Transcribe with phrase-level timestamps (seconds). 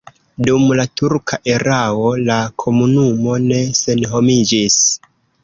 [0.45, 4.81] Dum la turka erao la komunumo ne senhomiĝis.